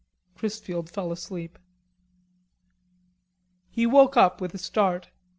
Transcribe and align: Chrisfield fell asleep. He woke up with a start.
Chrisfield 0.35 0.89
fell 0.89 1.11
asleep. 1.11 1.59
He 3.69 3.85
woke 3.85 4.17
up 4.17 4.41
with 4.41 4.51
a 4.55 4.57
start. 4.57 5.11